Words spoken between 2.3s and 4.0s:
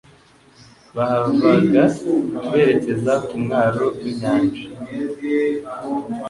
berekeza ku mwaro